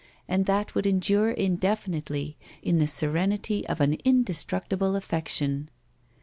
[0.27, 5.69] And that would endure indefin itely, in the serenity of an indestructible affection.